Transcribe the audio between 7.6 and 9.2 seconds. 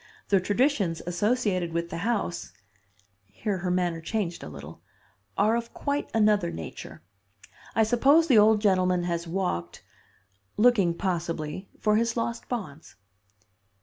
I suppose the old gentleman